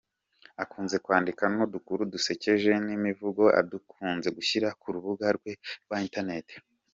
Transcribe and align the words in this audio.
Akunze 0.63 0.95
kwandika 1.05 1.43
n’udukuru 1.55 2.01
dusekeje 2.13 2.71
n’imivugo 2.85 3.43
akunze 3.59 4.27
gushyira 4.37 4.67
ku 4.81 4.87
rubuga 4.95 5.25
rwe 5.37 5.51
rwa 5.83 5.97
internet. 6.07 6.47